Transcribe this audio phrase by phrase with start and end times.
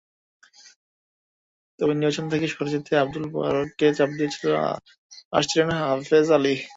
[1.79, 4.29] তবে নির্বাচন থেকে সরে যেতে আবদুল বারেককে চাপ দিয়ে
[5.33, 6.55] আসছিলেন হাফেজ আলী।